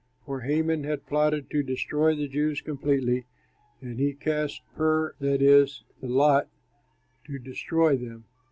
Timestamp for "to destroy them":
7.25-8.25